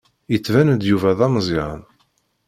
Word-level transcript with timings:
Yettban-d 0.31 0.81
Yuba 0.89 1.17
d 1.17 1.19
ameẓẓyan. 1.25 1.81